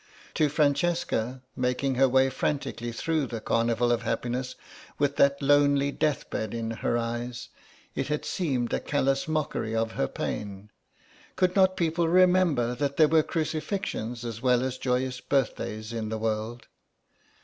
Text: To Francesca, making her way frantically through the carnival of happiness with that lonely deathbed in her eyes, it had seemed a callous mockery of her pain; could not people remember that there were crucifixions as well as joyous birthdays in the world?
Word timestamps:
To 0.33 0.49
Francesca, 0.49 1.43
making 1.55 1.93
her 1.93 2.09
way 2.09 2.31
frantically 2.31 2.91
through 2.91 3.27
the 3.27 3.39
carnival 3.39 3.91
of 3.91 4.01
happiness 4.01 4.55
with 4.97 5.15
that 5.17 5.39
lonely 5.43 5.91
deathbed 5.91 6.55
in 6.55 6.71
her 6.71 6.97
eyes, 6.97 7.49
it 7.93 8.07
had 8.07 8.25
seemed 8.25 8.73
a 8.73 8.79
callous 8.79 9.27
mockery 9.27 9.75
of 9.75 9.91
her 9.91 10.07
pain; 10.07 10.71
could 11.35 11.55
not 11.55 11.77
people 11.77 12.07
remember 12.07 12.73
that 12.73 12.97
there 12.97 13.07
were 13.09 13.21
crucifixions 13.21 14.25
as 14.25 14.41
well 14.41 14.63
as 14.63 14.79
joyous 14.79 15.21
birthdays 15.21 15.93
in 15.93 16.09
the 16.09 16.17
world? 16.17 16.65